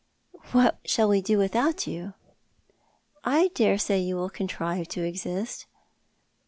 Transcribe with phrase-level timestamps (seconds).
[0.51, 2.15] "What shall we do without you?""
[3.37, 5.67] I dare say you will contrive to exist."